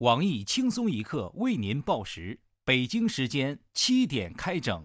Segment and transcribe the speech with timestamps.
[0.00, 4.82] 网易轻松一刻为您报时，北京时间七点开整。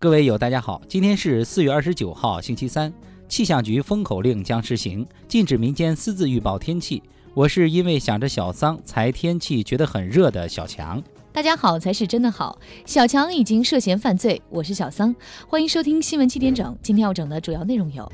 [0.00, 2.92] 各位友，大家好，今天是四月二十九号，星期三。
[3.28, 7.00] 气象局封口令将施行，禁止民间私自预报天气。
[7.34, 11.02] 我是因为想着小桑才天气觉得很热的小强。
[11.32, 14.40] 大家好才是真的好，小强已经涉嫌犯罪。
[14.48, 15.12] 我是小桑，
[15.48, 16.78] 欢迎收听新闻七点整。
[16.80, 18.08] 今天要整的主要内容有：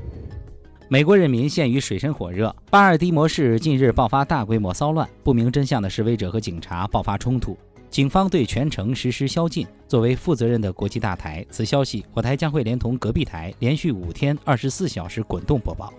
[0.88, 7.54] 美国人民陷于水深火热，巴尔的摩市近日爆发大规模骚乱，不明真相的示威者和警察爆发冲突。
[7.90, 9.66] 警方对全城实施宵禁。
[9.86, 15.92] 作为负责任的国际大台，此消息我台将会连同隔壁台连续五天二十四小时滚动播报。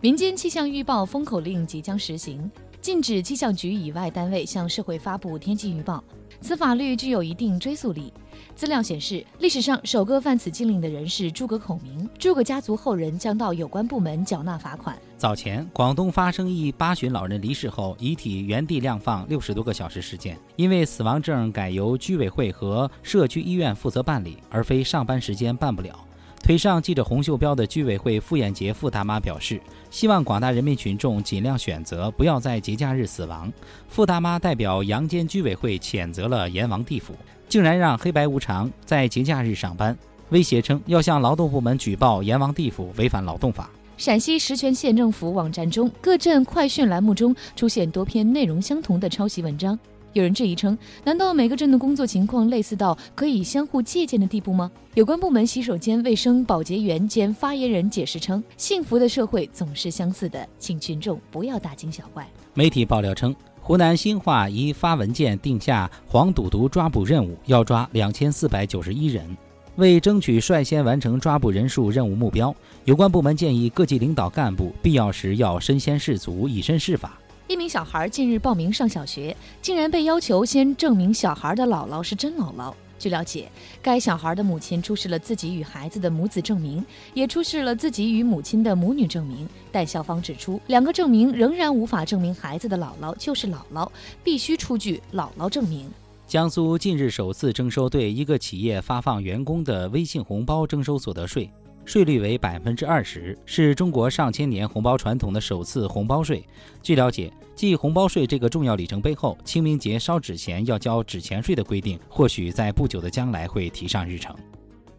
[0.00, 2.48] 民间气象预报封口令即将实行，
[2.80, 6.02] 禁止气象局以外单位向社会发布天气预报。
[6.40, 8.12] 此法律具有一定追溯力。
[8.54, 14.96] 资料显示，历史上首个犯此禁令的人是诸葛孔明，诸葛家族后人将到有关部门缴纳罚款。
[15.16, 25.98] 早前，广东发生一八旬老人离世后，遗体原地晾放六十多个小时事件，因为死亡证改由居委会和社区医院负责办理，而非上班时间办不了。
[26.42, 33.52] 腿上系着红袖标的居委会傅艳杰傅大妈表示，希望广大人民群众尽量选择不要在节假日死亡。
[33.88, 37.14] 傅大妈代表阳间居委会谴责了阎王地府。
[37.48, 39.96] 竟然让黑白无常在节假日上班，
[40.28, 43.70] 威胁称要向劳动部门举报阎王地府违反劳动法。
[43.96, 49.78] 陕西石泉县政府网站中各镇快讯栏目中出现多篇内容相同的抄袭文章，
[50.12, 54.70] 有人质疑称：难道每个镇的工作情况类似到可以相互借鉴的地步吗？
[54.94, 62.26] 有关部门洗手间卫生保洁员兼发言人解释称：幸福的社会总是相似的，请群众不要大惊小怪。
[62.54, 63.34] 媒体爆料称。
[63.60, 69.36] 湖南新化已发文件定下黄赌毒抓捕任务，要抓两千四百九十一人。
[69.76, 72.54] 为争取率先完成抓捕人数任务目标，
[72.86, 77.18] 有关部门建议各级领导干部必要时要身先士卒，以身试法。
[77.48, 82.74] 一名小孩近日报名上小学，竟然被要求先证明小孩的姥姥是真姥姥。
[82.98, 83.50] 据了解，
[83.80, 93.88] 该小孩的母亲出示了自己与孩子的母子证明，也出示了自己与母亲的母女证明，但校方指出，两个证明仍然无法证明孩子的姥姥就是姥姥，
[94.22, 95.90] 必须出具姥姥证明。
[96.26, 101.50] 江苏近日首次征收对一个企业发放员工的微信红包征收所得税。
[101.86, 106.44] 税率为百分之二十，是中国上千年红包传统的首次红包税。
[106.82, 114.32] 据了解，继红包税这个重要里程碑后，清明节烧纸钱要交纸钱税的规定，或许在不久的将来会提上日程。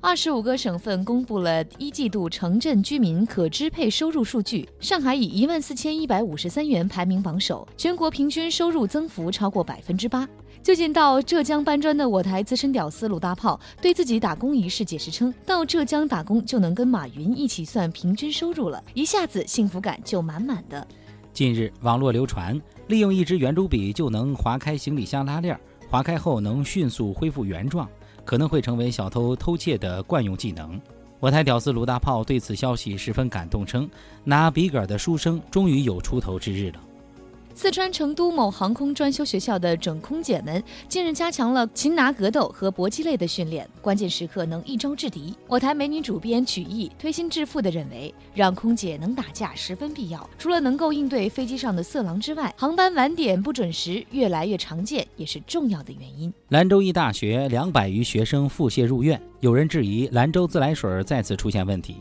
[0.01, 10.27] 二十五个省份公布了一季度城镇居民可支配收入数据，上海以一万四千一百五十三元排名榜首，全国平均收入增幅超过百分之八。
[10.61, 20.85] 最近到浙江搬砖的我台资深屌丝鲁大炮对自己打工一事解释称，到浙江打工就能跟马云一起算平均收入了，一下子幸福感就满满的。
[21.33, 25.57] 近日网络流传，利用一支圆珠笔就能划开行李箱拉链，
[25.89, 27.87] 划开后能迅速恢复原状，
[28.25, 30.79] 可能会成为小偷偷窃的惯用技能。
[31.19, 33.89] 我台屌丝鲁大炮对此消息十分感动，称
[34.23, 36.79] 拿笔杆的书生终于有出头之日了。
[37.61, 45.35] 四川成都某航空专修学校的准空姐们近日加强了擒拿格斗和搏击类的训练，关键时刻能一招制敌。
[45.45, 50.25] 我台美女主编曲艺推心置腹地认为，让空姐能打架十分必要。
[50.37, 56.33] 除了能够应对飞机上的色狼之外，航班晚点不准时越来越常见，也是重要的原因。
[56.47, 61.97] 兰州一大学两百余学生腹泻入院，有人质疑兰州自来水再次出现问题。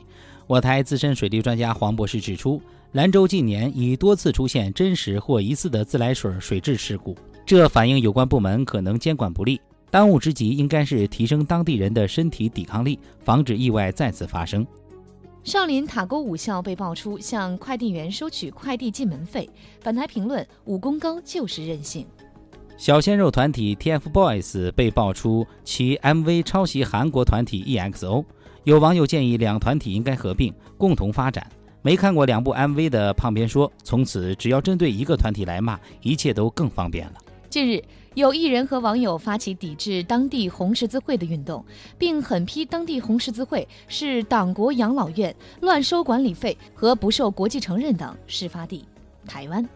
[0.47, 2.63] 我台资深水利专家黄博士指出。
[2.93, 9.61] 兰州近年已多次出现真实或疑似的自来水水质事故，这反映有关部门可能监管不力。
[9.91, 14.67] 当务之急应该是提升当地人的身体抵抗力，防止意外再次发生。
[15.45, 19.49] 少林塔沟武校被爆出向快递员收取快递进门费，
[19.83, 22.07] 本台评论：武功高就是任性。
[22.79, 28.25] 小鲜肉团体 TFBOYS 被爆出其 MV 抄袭韩国团体 EXO，
[28.65, 31.47] 有网友建议两团体应该合并，共同发展。
[31.89, 37.15] 没看过两部 MV 的胖编说：“从此只要针对一个团体来骂，一切都更方便了。”
[37.49, 37.83] 近日，
[38.13, 41.65] 有艺人和网友发起抵制当地红十字会的运动，
[41.97, 48.15] 并狠批当地红十字会是党国养老院、乱收管理费和不受国际承认等。
[48.27, 48.85] 事发地
[49.27, 49.67] 台湾。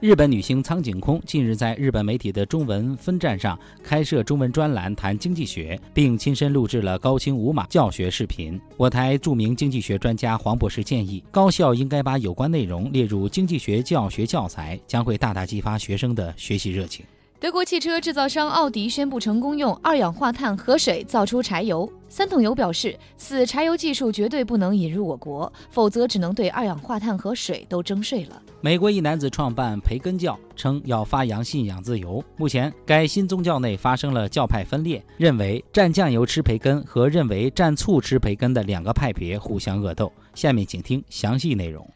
[0.00, 8.60] 日本女星苍井空近日在日本媒体的中文分站上开设中文专栏，谈经济学，并亲身录制了高清无码教学视频。
[8.76, 17.04] 我台著名经济学专家黄博士建议，高校应该把有关内容列入经济学教学教材，将会大大激发学生的学习热情。
[17.40, 21.88] 德国汽车制造商奥迪宣布成功用二氧化碳和水造出柴油。
[22.08, 28.42] 三桶油表示，此柴油技术绝对不能引入我国，否则只能对二氧化碳和水都征税了。
[28.60, 32.20] 美国一男子创办培根教，称要发扬信仰自由。
[32.36, 40.12] 目前，该新宗教内发生了教派分裂，认为蘸酱油吃培根和认为蘸醋吃培根的两个派别互相恶斗。
[40.34, 41.88] 下面请听详细内容。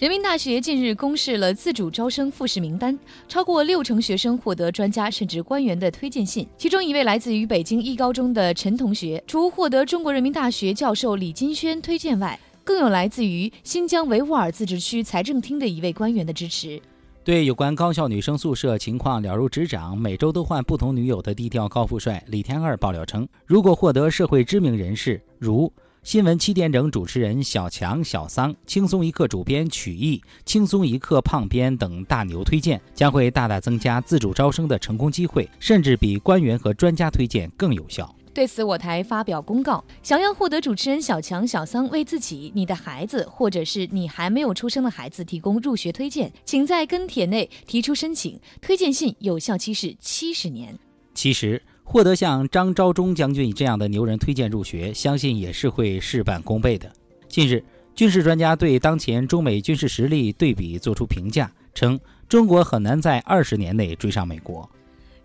[0.00, 2.98] 人民大学近日公示了自主招生复试名单，
[3.28, 6.48] 超过六成学生获得专家甚至官员的推荐信。
[6.56, 16.80] 其中一位来自于北京一高中的陈同学，除获得中国人民大学教授李金轩推荐外，更有来自于新疆维吾尔自治区财政厅的一位官员的支持。
[17.22, 25.70] 对有关高校女生宿舍情况了如指掌，每周都换不同女友的低调高富帅李天二爆料称，如果获得社会知名人士如。
[26.02, 38.12] 新闻七点整主持人小强、小桑，轻松一刻主编曲艺，轻松一刻胖编等大牛推荐，将会大大增加自主招生的成功机会，甚至比官员和专家推荐更有效。
[38.32, 48.40] 对此，我台发表公告：想要获得主持人小强、小桑为自己、你的孩子，或者是你还没有出生的孩子提供入学推荐，请在跟帖内提出申请。
[48.62, 50.78] 推荐信有效期是七十年。
[51.12, 51.62] 其实。
[51.90, 56.88] 获得像张召忠将军这样的牛人推荐入学，相信也是会事半功倍的。
[57.26, 57.60] 近日，
[57.96, 61.98] 军事专家对当前中美军事实力对比作出评价，称
[62.28, 64.70] 中国很难在二十年内追上美国。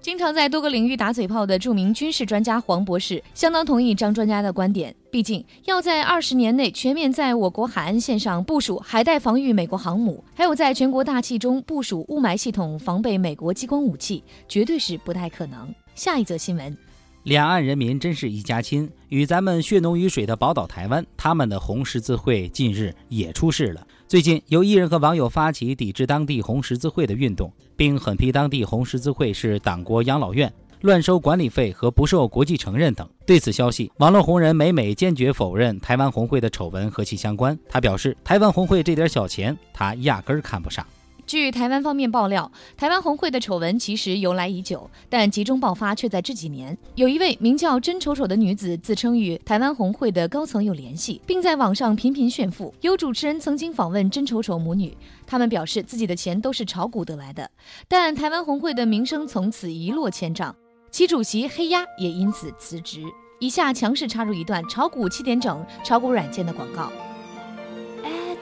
[0.01, 4.95] 经常在多个领域打嘴炮的著名军事专家黄博士相当同意张专家的观点。
[5.11, 15.71] 毕竟，要在二十年内全面在我国海岸线上部署海带防御美国航母，还有在全国大气中部署雾霾系统防备美国激光武器，绝对是不太可能。
[15.95, 16.77] 下一则新闻，
[17.23, 18.89] 两岸人民真是一家亲。
[19.07, 23.87] 与咱们血浓于水的宝岛台湾，他们的红十字会近日也出事了。
[24.05, 30.51] 最近有艺人和网友发起抵制当地红十字会的运动，并狠批当地红十字会是党国养老院，
[30.81, 33.09] 乱收管理费和不受国际承认等。
[33.25, 37.57] 对此消息，网络红人美美坚决否认台湾红会的丑闻和其相关。
[37.69, 40.85] 他表示，台湾红会这点小钱，他压根儿看不上。
[41.27, 46.77] 据台湾方面爆料，台湾红会的丑闻其实由来已久，但集中爆发却在这几年。
[46.93, 52.73] 有一位名叫甄丑丑的女子自称与台湾红会的高层有联系，并在网上频频炫富。
[52.81, 54.95] 有主持人曾经访问甄丑丑母女，
[55.25, 57.49] 他们表示自己的钱都是炒股得来的，
[57.87, 60.55] 但台湾红会的名声从此一落千丈，
[60.91, 63.01] 其主席黑鸭也因此辞职。
[63.39, 66.91] 以下强势插入一段炒股七点整炒股软件的广告。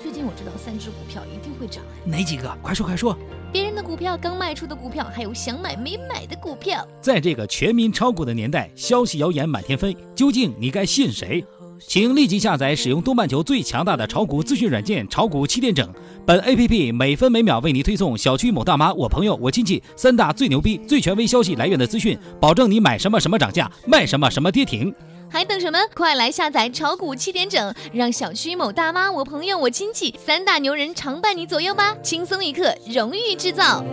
[0.03, 2.53] 最近我知道三只股票一定会涨，哪几个？
[2.61, 3.17] 快说快说！
[3.53, 6.85] 别人的股票、刚卖出的股票，还有想买没买的股票。
[6.99, 11.41] 在这个全民炒股的年代，消息谣言满天飞，究竟你该信谁？
[11.87, 15.89] 请立即下载使用东半球最强大的炒股资讯软件“炒股七点整”。
[16.27, 24.93] 本 APP 每分每秒为你推送小区某大妈、我朋友、我亲戚三大最牛逼、最权威消息来源的资讯，保证你买什么什么涨价，卖什么什么跌停。
[25.33, 25.79] 还等什么？
[25.95, 31.97] 快来下载炒股七点整，让小区某大妈、我朋友、我亲戚三大牛人常伴你左右吧！
[32.03, 33.83] 轻松一刻，荣誉制造。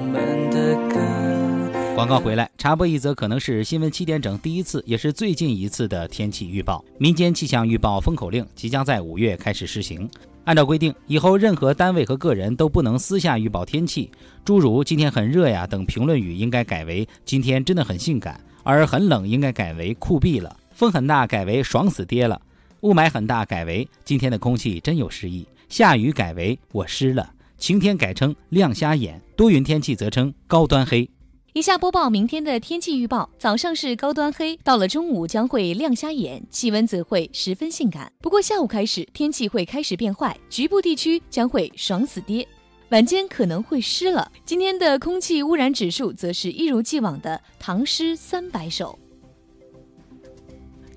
[1.94, 6.84] 广告回来，插播一则可能是新闻七点整第一次，也是最近一次的天气预报。
[6.98, 10.06] 民间气象预报封口令即将在五月开始实行。
[10.44, 14.10] 按照规定，以后任何单位和个人都不能私下预报天气，
[14.44, 20.55] 诸如“今天很热呀”等评论语应该改为“今天真的很性感”，而“很冷”应该改为“酷毙了”。
[20.81, 22.41] 风很大，改为爽死爹了；
[22.81, 27.22] 雾霾很大，改为今天的空气真有诗意；下雨改为我湿了；
[27.58, 31.06] 晴天改称亮瞎眼；多云天气则称高端黑。
[31.53, 38.10] 以下播报明天的天气预报：早上是高端黑，到了中午将会亮瞎眼，气温则会十分性感。
[38.22, 42.49] 不过下午开始天气会开始变坏，局部地区将会爽死爹，
[42.89, 44.32] 晚间可能会湿了。
[44.46, 48.99] 今天的空气污染指数则是一如既往的唐诗三百首。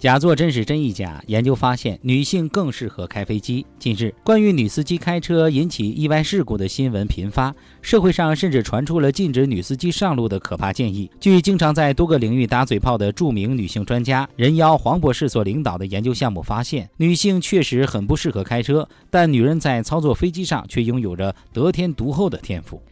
[0.03, 1.23] 假作真是真亦假。
[1.27, 3.65] 研究发现，女性更适合开飞机。
[3.79, 11.09] 近日，关于女司机开车引起意外事故的新闻频发，社会上甚至传出了禁止女司机上路的可怕建议。
[11.21, 22.83] 据经常在多个领域打嘴炮的著名女性专家人妖黄博士所领导的研究项目发现，女性确实很不适合开车，但女人在操作飞机上却拥有着得天独厚的天赋。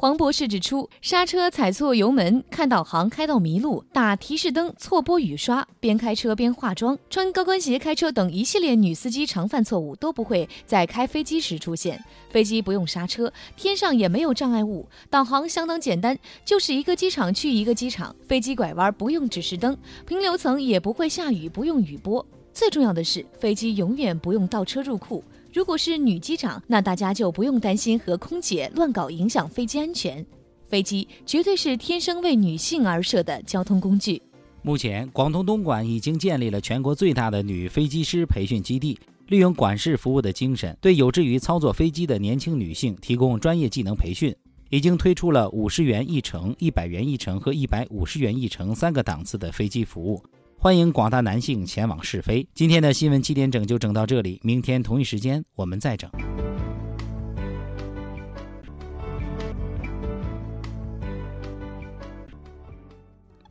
[0.00, 12.02] 黄博士指出，刹车踩错油门、看导航开到迷路、打提示灯错拨雨刷、边开车边化妆、穿高跟鞋开车等一系列女司机常犯错误都不会在开飞机时出现。
[12.30, 18.16] 飞机不用刹车，天上也没有障碍物，导航相当简单，就是一个机场去一个机场。
[18.26, 19.76] 飞机拐弯不用指示灯，
[20.06, 22.26] 平流层也不会下雨，不用雨波。
[22.54, 25.22] 最重要的是，飞机永远不用倒车入库。
[25.52, 30.24] 如果是女机长，那大家就不用担心和空姐乱搞影响飞机安全。
[30.68, 34.22] 飞机绝对是天生为女性而设的交通工具。
[34.62, 44.32] 目前，广东东莞已经建立了全国最大的女飞机师培训基地，利用管事服务的精神，对有志于操作飞机的年轻女性提供专业技能培训。
[44.68, 50.22] 已经推出了五十元一程、一百元一程和一百五十元一程三个档次的飞机服务。
[50.62, 52.46] 欢迎广大男性前往试飞。
[52.52, 56.10] 今天的新闻七点整就整到这里，明天同一时间我们再整。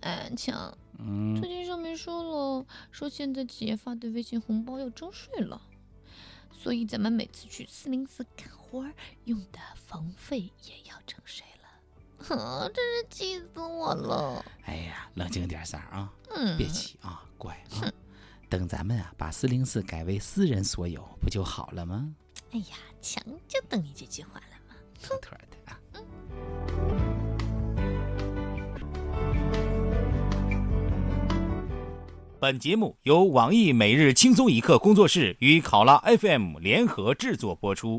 [0.01, 5.59] 哎，强，嗯，最近上面说了，说现在企业发的微信红包要征税了，
[6.51, 8.85] 所以咱们每次去四零四干活
[9.25, 11.58] 用的房费也要征税了。
[12.19, 14.43] 呵，真是气死我了！
[14.65, 16.11] 哎呀，冷静点，三儿啊。
[16.29, 17.91] 嗯，别气啊，乖啊！
[18.49, 22.13] 等咱们啊把四零四改为私人所有，不就好了吗？
[22.51, 24.75] 哎呀，强就等你这句话了嘛！
[25.01, 25.79] 妥妥的啊！
[25.93, 26.05] 嗯
[32.41, 37.97] 本节目由网易每日轻松一刻工作室与考拉 FM 联合制作播出。